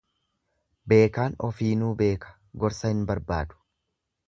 [0.93, 2.33] Beekaan ofiinuu beeka
[2.65, 3.63] gorsa hin barbaadu.